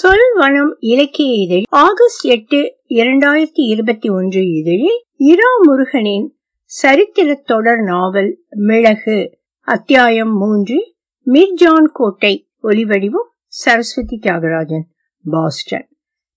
[0.00, 2.56] சொல் வனம் இலக்கிய இதழ் ஆகஸ்ட் எட்டு
[2.88, 6.28] இரண்டாயிரத்தி இருபத்தி ஒன்று இதழில் இரா முருகனின்
[6.64, 9.38] சரித்திர தொடர் நாவல் மிளகு.
[9.60, 10.94] அத்தியாயம் மூன்று
[11.26, 14.86] மிர்ஜான் கோட்டை ஒலிவடிவும் சரஸ்வதி தியாகராஜன்
[15.30, 15.88] பாஸ்டன்.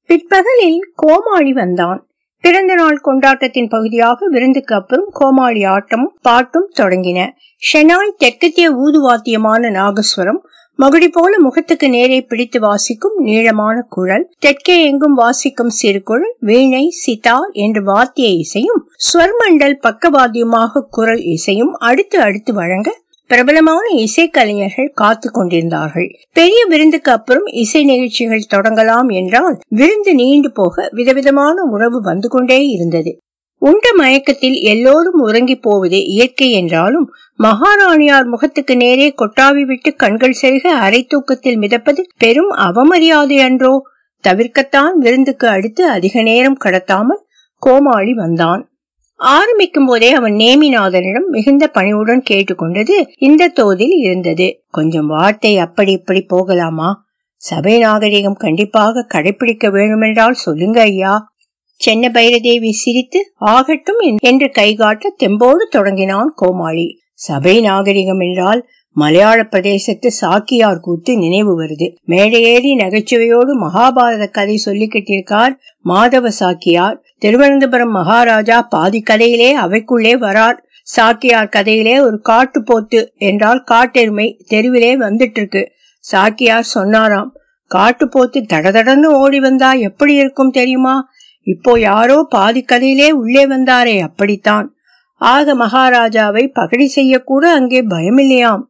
[0.06, 2.08] பிற்பகலில் கோமாளி வந்தான்.
[2.42, 7.30] பிறந்த நாள் கொண்டாட்டத்தின் பகுதியாக விருந்துக்கு அப்புறம் கோமாளி ஆட்டமும் பாட்டும் தொடங்கின.
[7.74, 10.42] ஷெனாய் தெற்கத்திய ஊதுவாத்தியமான நாகஸ்வரம்
[10.80, 17.52] மகுடி போல முகத்துக்கு நேரே பிடித்து வாசிக்கும் நீளமான குழல் தெற்கே எங்கும் வாசிக்கும் சிறு குழல் வீணை சிதார்
[17.56, 22.90] என்று வாத்திய இசையும் ஸ்வர்மண்டல் பக்கவாத்தியமாக குரல் இசையும் அடுத்து அடுத்து வழங்க
[23.30, 26.10] பிரபலமான இசைக்கலைஞர்கள் காத்து கொண்டிருந்தார்கள்.
[26.34, 33.14] பெரிய விருந்துக்கு அப்புறம் இசை நிகழ்ச்சிகள் தொடங்கலாம் என்றால் விருந்து நீண்டு போக விதவிதமான உணவு வந்து கொண்டே இருந்தது.
[33.58, 41.04] உண்ட மயக்கத்தில் எல்லோரும் உறங்கி போவது இயற்கை என்றாலும் மகாராணியார் முகத்துக்கு நேரே கொட்டாவி விட்டு கண்கள் செருக அரை
[41.04, 43.84] தூக்கத்தில் மிதப்பது பெரும் அவமரியாதை அன்றோ?
[44.28, 47.24] தவிர்க்கத்தான் விருந்துக்கு அடுத்து அதிக நேரம் கடத்தாமல்
[47.58, 48.68] கோமாளி வந்தான்.
[49.16, 54.64] ஆரம்பிக்கும் போதே அவன் நேமிநாதனிடம் மிகுந்த பணிவுடன் கேட்டுக்கொண்டது இந்த தோதில் இருந்தது.
[54.70, 57.06] கொஞ்சம் வார்த்தை அப்படி இப்படி போகலாமா?
[57.36, 61.33] சபை நாகரிகம் கண்டிப்பாக கடைபிடிக்க வேண்டுமென்றால் சொல்லுங்க ஐயா.
[61.82, 63.20] சென்ன பைரதேவி சிரித்து
[63.54, 66.86] ஆகட்டும் என்று கைகாட்ட தெம்போடு தொடங்கினான் கோமாளி.
[67.26, 68.62] சபை நாகரிகம் என்றால்
[68.96, 71.88] மலையாள பிரதேசத்து சாக்கியார் கூத்து நினைவு வருது.
[72.08, 75.54] மேடையேறி நகைச்சுவையோடு மகாபாரத கதை சொல்லிக்கிட்டிருக்கார்
[75.86, 76.98] மாதவ சாக்கியார்.
[77.18, 80.58] திருவனந்தபுரம் மகாராஜா பாதி கதையிலே அவைக்குள்ளே வரார்.
[80.88, 85.64] சாக்கியார் கதையிலே ஒரு காட்டு போத்து என்றால் காட்டெருமை தெருவிலே வந்துட்டு இருக்கு
[86.04, 87.32] சாக்கியார் சொன்னாராம்
[87.72, 90.96] காட்டு போத்து தடதடன்னு ஓடி வந்தா எப்படி இருக்கும் தெரியுமா?
[91.44, 94.76] இப்போ யாரோ பாதிக்கதையிலே உள்ளே வந்தாரே அப்படித்தான்.
[95.16, 98.64] ஆக மகாராஜாவை பகடி செய்யக்கூட அங்கே பயமில்லையாம்.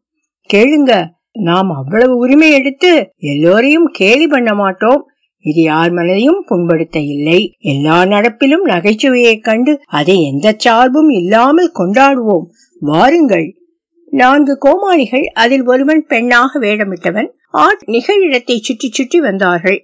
[0.54, 5.08] கேளுங்க நாம் அவ்வளவு உரிமை எடுத்து எல்லோரையும் கேலி பண்ண மாட்டோம்.
[5.38, 7.56] இது யார் மனதையும் புண்படுத்த இல்லை.
[7.60, 12.46] எல்லா நடப்பிலும் நகைச்சுவையைக் கண்டு அதை எந்த சார்பும் இல்லாமல் கொண்டாடுவோம்.
[12.80, 13.56] வாருங்கள்.
[14.06, 19.80] நான்கு கோமாளிகள் அதில் ஒருவன் பெண்ணாக வேடமிட்டவன் ஆட் நிகழிடத்தை சுற்றி சுற்றி வந்தார்கள்.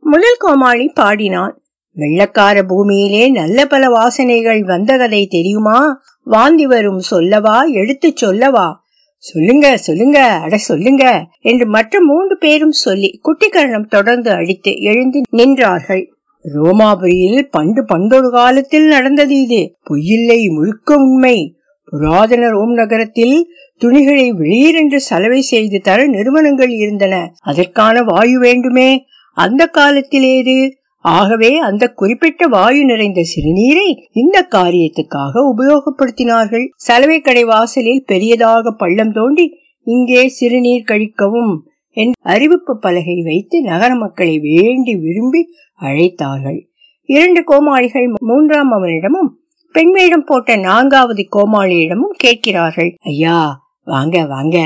[0.00, 1.54] முதல் கோமாளி பாடினான்
[1.96, 6.00] வெள்ளக்கார பூமியிலே நல்ல பல வாசனைகள் வந்த கதை தெரியுமா?
[6.22, 7.62] வாந்தி வரும் சொல்லவா?
[7.62, 8.82] எடுத்து சொல்லவா?
[9.16, 16.06] சொல்லுங்க சொல்லுங்க அட சொல்லுங்க என்று மற்ற மூன்று பேரும் சொல்லி குட்டிக்கரணம் தொடர்ந்து அடித்து எழுந்து நின்றார்கள்.
[16.54, 19.76] ரோமாபுரியில் பண்டு பண்டொரு காலத்தில் நடந்தது இது.
[19.82, 21.56] பொய்யில்லை முழுக்க உண்மை.
[21.84, 23.46] புராதன ரோம் நகரத்தில்
[23.76, 27.32] துணிகளை வெளியிரென்று சலவை செய்து தர நிறுவனங்கள் இருந்தன.
[27.42, 29.04] அதற்கான வாயு வேண்டுமே.
[29.34, 36.66] அந்த காலத்திலேது ஆகவே அந்த குறிப்பிட்ட வாயு நிறைந்த சிறுநீரை இந்த காரியத்துக்காக உபயோகப்படுத்தினார்கள்.
[36.76, 41.58] சலவை கடை வாசலில் பெரியதாக பள்ளம் தோண்டி இங்கே சிறுநீர் கழிக்கவும்
[41.90, 45.48] என் அறிவிப்பு பலகை வைத்து நகர மக்களை வேண்டி விரும்பி
[45.80, 46.66] அழைத்தார்கள்.
[47.04, 49.40] இரண்டு கோமாளிகள் மூன்றாம் அவனிடமும்
[49.72, 52.94] பெண்மையிடம் போட்ட நான்காவது கோமாளியிடமும் கேட்கிறார்கள்.
[53.02, 54.58] ஐயா வாங்க வாங்க.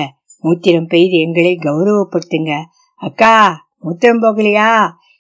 [0.43, 2.61] மூத்திரம் பெய்து எங்களை கௌரவப்படுத்துங்க.
[2.97, 4.73] அக்கா மூத்திரம் போகலையா?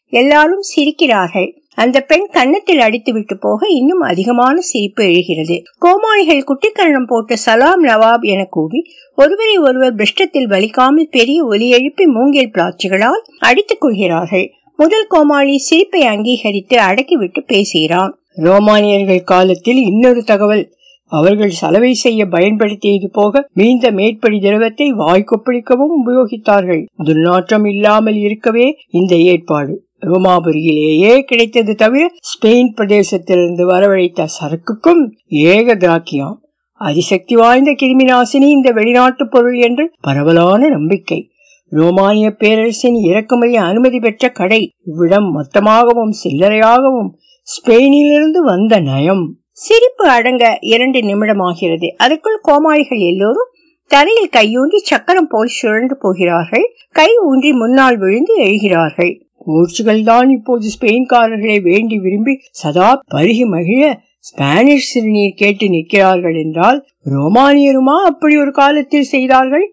[0.08, 1.62] எல்லாரும் சிரிக்கிறார்கள்.
[1.74, 5.62] அந்த பெண் கன்னத்தில் அடித்துவிட்டு போக இன்னும் அதிகமான சிரிப்பு எழுகிறது.
[5.80, 12.50] கோமாளிகள் குட்டிக்கரணம் போட்டு சலாம் நவாப் என கூவி ஒருவரை ஒருவர் பிருஷ்டத்தில் வலிக்காமல் பெரிய ஒலி எழுப்பி மூங்கில்
[12.50, 14.50] பிளாட்சிகளால் அடித்துக் கொள்கிறார்கள்.
[14.76, 18.18] முதல் கோமாளி சிரிப்பை அங்கீகரித்து அடக்கிவிட்டு பேசுகிறான்.
[18.34, 20.76] ரோமானியர்கள் காலத்தில் இன்னொரு தகவல்.
[21.10, 26.86] அவர்கள் சலவை செய்ய பயன்படுத்தியது போக மீந்த மேற்படி திரவத்தை வாய்க்கொப்பளிக்கவும் உபயோகித்தார்கள்.
[27.04, 29.87] துர்நாற்றம் இல்லாமல் இருக்கவே இந்த ஏற்பாடு.
[30.02, 36.42] ரோமாபுரியிலேயே கிடைத்தது தவிர ஸ்பெயின் பிரதேசத்திலிருந்து வரவழைத்த சரக்குக்கும் ஏக திராக்கியம்.
[36.72, 41.30] அதிசக்தி வாய்ந்த கிருமி நாசினி இந்த வெளிநாட்டு பொருள் என்று பரவலான நம்பிக்கை.
[41.70, 47.10] ரோமானிய பேரரசின் இறக்குமதி அனுமதி பெற்ற கடை இவ்விடம் மொத்தமாகவும் சில்லறையாகவும்
[47.48, 49.36] ஸ்பெயினிலிருந்து வந்த நயம்.
[49.50, 53.50] சிரிப்பு அடங்க இரண்டு நிமிடம் ஆகிறது அதற்குள் கோமாளிகள் எல்லோரும்
[53.86, 56.66] தரையில் கையூன்றி சக்கரம் போல் சுழன்று போகிறார்கள்.
[56.92, 59.27] கை ஊன்றி முன்னால் விழுந்து எழுகிறார்கள்.
[59.48, 63.82] போர்ச்சுகல் தான் இப்போது ஸ்பெயின்காரர்களை வேண்டி விரும்பி சதா பருகி மகிழ
[64.20, 66.78] ஸ்பானிஷ் சிறுநீர் கேட்டு நிற்கிறார்கள் என்றால்
[67.14, 69.66] ரோமானியருமா அப்படி ஒரு காலத்தில் செய்தார்கள்?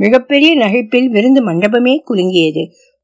[0.00, 2.62] மிகப்பெரிய நகைப்பில் விருந்து மண்டபமே குலுங்கியது.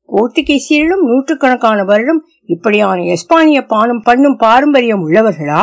[0.09, 5.63] போர்த்துகீசியரிலும் நூற்றுக்கணக்கான வருடம் இப்படியான எஸ்பானிய பானம் பண்ணும் பாரம்பரியம் உள்ளவர்களா?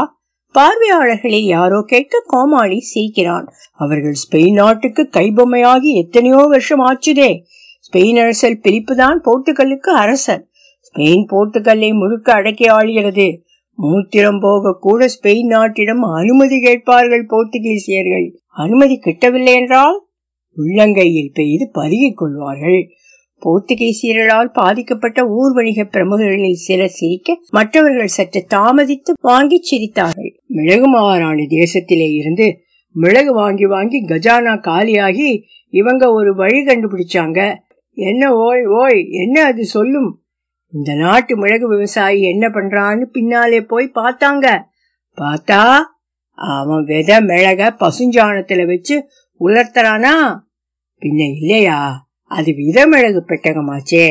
[0.55, 3.47] பார்வையாளர்களை யாரோ கேட்க கோமாளி சிரிக்கிறான்.
[3.79, 7.31] அவர்கள் ஸ்பெயின் நாட்டுக்கு கைபொம்மையாகி எத்தனையோ வருஷம் ஆச்சுதே.
[7.87, 10.43] ஸ்பெயின் அரசல் பிரிப்புதான் போர்த்துகலுக்கு அரசர்.
[10.95, 13.37] ஸ்பெயின் போர்த்துகல்லை முழுக்க அடக்கி ஆளுகிறது.
[13.77, 18.31] மூத்திரம் போக கூட ஸ்பெயின் நாட்டிடம் அனுமதி கேட்பார்கள் போர்த்துகீசியர்கள்.
[18.47, 20.07] அனுமதி கிட்டவில்லை என்றால்?
[20.57, 22.87] உள்ளங்கையில் பெய்து பருகிக் கொள்வார்கள்.
[23.41, 30.31] போர்த்துகீசியர்களால் பாதிக்கப்பட்ட ஊர் வணிக பிரமுகர்களில் சிலர் சிரிக்க மற்றவர்கள் சற்று தாமதித்து வாங்கி சிரித்தார்கள்.
[30.47, 32.57] மிளகு மாறான தேசத்திலே இருந்து
[32.91, 37.55] மிளகு வாங்கி வாங்கி கஜானா காலியாகி இவங்க ஒரு வழி கண்டுபிடிச்சாங்க.
[37.93, 40.24] என்ன ஓய் ஓய் என்ன அது சொல்லும்?
[40.75, 44.47] இந்த நாட்டு மிளகு விவசாயி என்ன பண்றான்னு பின்னாலே போய் பார்த்தாங்க.
[45.17, 45.61] பார்த்தா
[46.33, 48.95] அவன் வித மிளக பசுஞ்சாணத்துல வச்சு
[49.39, 50.15] உலர்த்தறானா?
[51.01, 54.07] பின்ன இல்லையா அது விதமிளகு பெட்டகமாச்சே.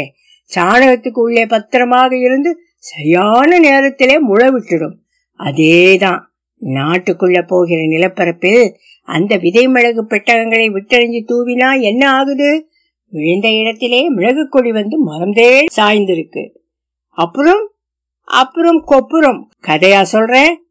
[0.51, 4.97] சாணகத்துக்கு உள்ளே பத்திரமாக இருந்து சரியான நேரத்திலே முள விட்டுடும்
[5.41, 6.21] அதேதான்
[6.63, 8.65] நாட்டுக்குள்ள போகிற நிலப்பரப்பில்
[9.09, 12.51] அந்த விதை மிளகு பெட்டகங்களை விட்டறிஞ்சு தூவினா என்ன ஆகுது?
[13.15, 16.43] விழுந்த இடத்திலே மிளகு கொடி வந்து மறந்தே சாய்ந்திருக்கு.
[17.09, 17.71] அப்புறம்
[18.25, 19.41] அப்புறம் கொப்புறம்.
[19.67, 20.65] கதையா சொல்றேன்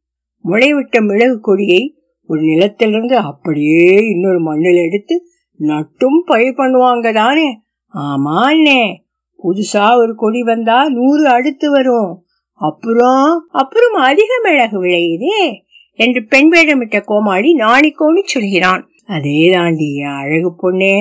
[0.43, 1.81] முளைவிட்ட மிளகு கொடியை
[2.27, 5.21] ஒரு நிலத்திலிருந்து அப்படியே இன்னொரு மண்ணில் எடுத்து
[5.55, 7.61] நட்டும் பயிர் பண்ணுவாங்க தானே?
[7.93, 8.81] ஆமாண்ணே.
[9.43, 12.25] புதுசா ஒரு கொடி வந்தா நூறு அடுத்து வரும்.
[12.51, 15.51] அப்புறம் அப்புறம் அதிக மிளகு விளையுதே
[15.93, 18.89] என்று பெண் வேடமிட்ட கோமாளி நாணிக்கோன்னு சொல்கிறான்.
[19.07, 20.95] அதே தாண்டி அழகு பொண்ணே.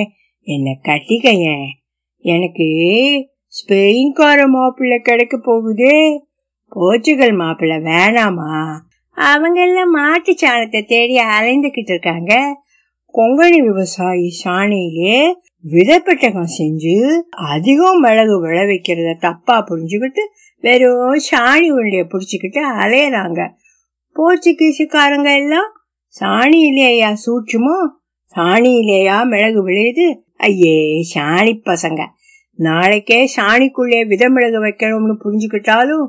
[0.45, 1.65] என்ன கட்டிக்கைய?
[2.19, 2.63] எனக்கு
[3.47, 6.19] ஸ்பெயின்கார மாப்பிள்ளை கிடைக்க போகுதே.
[6.69, 8.77] போர்ச்சுகல் மாப்பிள்ளை வேணாமா?
[9.11, 12.61] அவங்க எல்லாம் மாட்டு சாணத்தை தேடி அலைந்துகிட்டு இருக்காங்க.
[13.13, 15.33] கொங்கணி விவசாயி சாணியிலே
[15.71, 20.21] விதைப்பட்டகம் செஞ்சு அதிகம் மிளகு விளைவிக்கிறத தப்பா புரிஞ்சுக்கிட்டு
[20.59, 23.49] வெறும் சாணி உருளைய புடிச்சுக்கிட்டு அலையறாங்க.
[24.15, 25.71] போர்ச்சுகீசுக்காரங்க எல்லாம்
[26.19, 28.01] சாணியிலேயா சூட்சுமோ?
[28.35, 30.21] சாணியிலேயா மிளகு விளையுது?
[30.47, 32.07] ஐயே சாணி பசங்க.
[32.55, 36.07] நாளைக்கே சாணிக்குள்ளே விதமிழக வைக்கணும்னு புரிஞ்சுக்கிட்டாலும்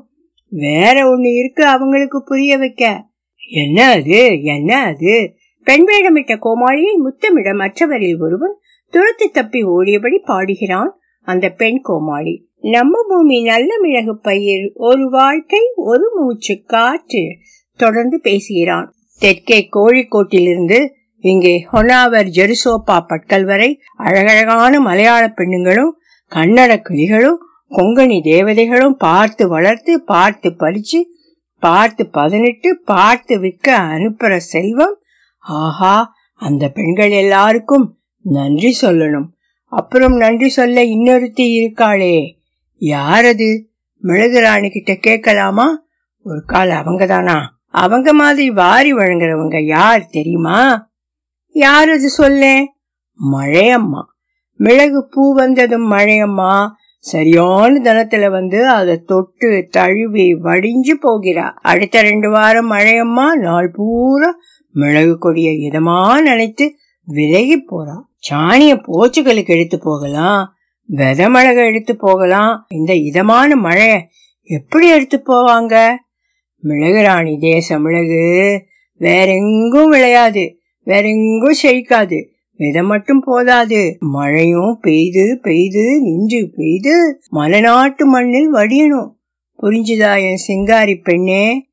[0.48, 3.06] வேற ஒண்ணு இருக்கு அவங்களுக்கு புரிய வைக்க.
[3.50, 4.42] என்ன அது?
[4.42, 5.34] என்ன அது?
[5.64, 8.56] பெண் வேடமிட்ட கோமாளியை முத்தமிட மற்றவரில் ஒருவன்
[8.90, 12.48] துரத்து தப்பி ஓடியபடி பாடுகிறான் அந்த பெண் கோமாளி.
[12.60, 17.22] நம்ம பூமி நல்ல மிளகு பயிர் ஒரு வாழ்க்கை ஒரு மூச்சு காற்று
[17.76, 18.94] தொடர்ந்து பேசுகிறான்.
[19.19, 20.88] தெற்கே கோழிக்கோட்டிலிருந்து
[21.25, 25.93] இங்கே ஹொனாவர் ஜெருசோப்பா பட்கல் வரை அழகழகான மலையாள பெண்ணுங்களும்
[26.32, 27.41] கன்னட கிளிகளும்
[27.71, 31.00] கொங்கணி தேவதைகளும் பார்த்து வளர்த்து பார்த்து பறிச்சு
[31.59, 35.00] பார்த்து பதினெட்டு பார்த்து விற்க அனுப்புற செல்வம்.
[35.38, 39.29] ஆஹா அந்த பெண்கள் எல்லாருக்கும் நன்றி சொல்லணும்.
[39.67, 42.17] அப்புறம் நன்றி சொல்ல இன்னொருத்தி இருக்காளே.
[42.81, 43.62] யாரது?
[43.99, 45.67] மிளகு ராணி கிட்ட கேட்கலாமா?
[46.23, 50.93] ஒரு கால் அவங்க தானா அவங்க மாதிரி வாரி வழங்குறவங்க யார் தெரியுமா?
[51.55, 52.65] யார் அது சொல்ல?
[53.33, 54.03] மழையம்மா.
[54.56, 56.69] மிளகு பூ வந்ததும் மழையம்மா.
[56.99, 61.51] சரியான தனத்துல வந்து அதை தொட்டு தழுவி வடிஞ்சு போகிறா.
[61.51, 63.33] அடுத்த ரெண்டு வாரம் மழையம்மா.
[63.33, 64.35] நாள் பூரா
[64.71, 66.75] மிளகு கொடிய இதமா நினைத்து
[67.05, 68.01] விலகி போறா.
[68.17, 70.55] சாணிய போச்சுகளுக்கு எடுத்து போகலாம்.
[70.85, 72.67] வித மிளகு எடுத்து போகலாம்.
[72.69, 74.09] இந்த இதமான மழைய
[74.43, 75.91] எப்படி எடுத்து போவாங்க?
[76.59, 78.62] மிளகு ராணி தேச மிளகு
[78.95, 80.62] வேற எங்கும் விளையாது.
[80.84, 82.32] வேற எங்கும் செழிக்காது.
[82.56, 83.96] விதை மட்டும் போதாது.
[83.98, 89.10] மழையும் பெய்து பெய்து நின்று பெய்து மலைநாட்டு மண்ணில் வடியணும்.
[89.62, 91.70] புரிஞ்சுதா என் சிங்காரி பெண்ணே?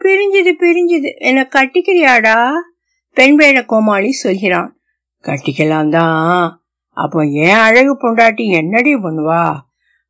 [0.00, 1.16] பிரிஞ்சுது பிரிஞ்சுது.
[1.16, 2.52] என்ன கட்டிக்கிறியாடா?
[3.12, 4.78] பெண் வேட கோமாளி சொல்கிறான்.
[5.22, 6.64] கட்டிக்கலாம் தான்.
[6.90, 9.54] அப்போ ஏன் அழகு பொண்டாட்டி என்னடி பண்ணுவா?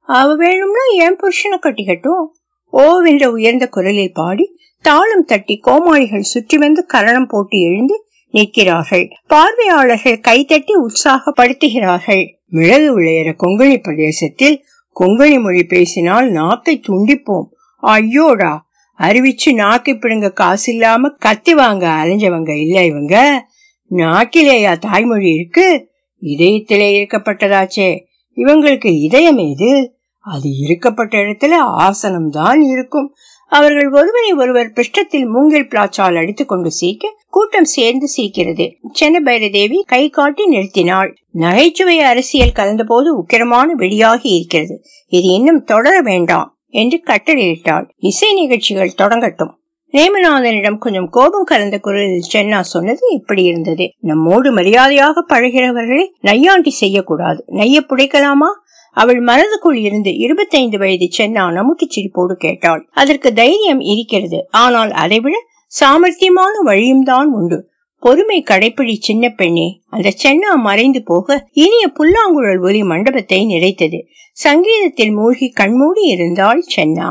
[0.00, 2.24] அவ வேணும்னா என் புருஷனை கட்டிக்கட்டும்.
[2.72, 8.03] ஓவென்ற உயர்ந்த குரலில் பாடி தாளம் தட்டி கோமாளிகள் சுற்றி வந்து கரணம் போட்டு எழுந்து
[8.34, 9.04] நிற்கிறார்கள்.
[9.26, 12.22] பார்வையாளர்கள் கைதட்டி உற்சாகப்படுத்துகிறார்கள்.
[12.46, 14.64] மிளகு விளையிற கொங்கணி பிரதேசத்தில்
[15.00, 17.48] கொங்கணி மொழி பேசினால் நாக்கை துண்டிப்போம்.
[17.82, 18.52] ஐயோடா
[18.98, 23.44] அறிவிச்சு நாக்கை பிடுங்க காசு இல்லாம கத்தி வாங்க அலைஞ்சவங்க இல்ல இவங்க?
[23.90, 25.88] நாக்கிலேயா தாய்மொழி இருக்கு?
[26.22, 28.04] இதயத்திலே இருக்கப்பட்டதாச்சே.
[28.36, 29.96] இவங்களுக்கு இதயம் எது?
[30.18, 33.14] அது இருக்கப்பட்ட இடத்துல ஆசனம் தான் இருக்கும்.
[33.54, 38.72] அவர்கள் ஒருவரை ஒருவர் பிருஷ்டத்தில் மூங்கில் பிளாச்சால் அடித்துக் கொண்டு சிரிக்க கூட்டம் சேர்ந்து சீக்கிறது.
[39.00, 41.14] சென்னபைர தேவி கை காட்டி நிறுத்தினாள்.
[41.30, 44.82] நகைச்சுவை அரசியல் கலந்தபோது உக்கிரமான வெடியாகி இருக்கிறது.
[45.06, 47.90] இது இன்னும் தொடர வேண்டாம் என்று கட்டளையிட்டாள்.
[47.96, 49.50] இசை நிகழ்ச்சிகள் தொடங்கட்டும்.
[49.92, 53.92] நேமநாதனிடம் கொஞ்சம் கோபம் கலந்த குரலில் சென்னா சொன்னது இப்படி இருந்தது.
[53.98, 57.44] நம்மோடு மரியாதையாக பழகிறவர்களை நையாண்டி செய்யக்கூடாது.
[57.48, 58.50] நைய புடைக்கலாமா?
[58.94, 62.82] அவள் மனதுக்குள் இருந்து இருபத்தைந்து வயது சென்னா நமக்கு சிரிப்போடு கேட்டாள்.
[62.92, 64.46] அதற்கு தைரியம் இருக்கிறது.
[64.50, 65.36] ஆனால் அதைவிட
[65.80, 67.58] சாமர்த்தியமான வழியும் தான் உண்டு.
[68.02, 69.80] பொறுமை கடைப்பிடி சின்ன பெண்ணே.
[69.90, 74.00] அந்த சென்னா மறைந்து போக இனிய புல்லாங்குழல் ஒலி மண்டபத்தை நிறைத்தது.
[74.32, 77.10] சங்கீதத்தில் மூழ்கி கண்மூடி இருந்தாள் சென்னா.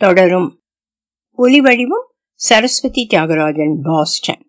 [0.00, 0.60] தொடரும்.
[1.38, 2.06] ஒலி வடிவம்
[2.40, 4.42] சரஸ்வதி தியாகராஜன் பாஸ்டன்.